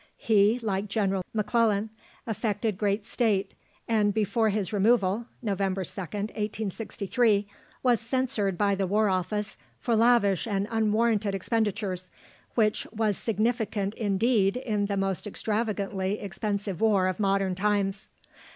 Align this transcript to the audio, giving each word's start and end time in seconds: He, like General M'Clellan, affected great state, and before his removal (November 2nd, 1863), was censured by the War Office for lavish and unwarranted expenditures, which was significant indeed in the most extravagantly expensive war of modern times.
He, 0.17 0.57
like 0.57 0.87
General 0.87 1.23
M'Clellan, 1.31 1.91
affected 2.25 2.75
great 2.75 3.05
state, 3.05 3.53
and 3.87 4.15
before 4.15 4.49
his 4.49 4.73
removal 4.73 5.27
(November 5.43 5.83
2nd, 5.83 6.31
1863), 6.35 7.45
was 7.83 8.01
censured 8.01 8.57
by 8.57 8.73
the 8.73 8.87
War 8.87 9.09
Office 9.09 9.57
for 9.79 9.95
lavish 9.95 10.47
and 10.47 10.67
unwarranted 10.71 11.35
expenditures, 11.35 12.09
which 12.55 12.87
was 12.91 13.15
significant 13.15 13.93
indeed 13.93 14.57
in 14.57 14.87
the 14.87 14.97
most 14.97 15.27
extravagantly 15.27 16.19
expensive 16.19 16.81
war 16.81 17.07
of 17.07 17.19
modern 17.19 17.53
times. 17.53 18.07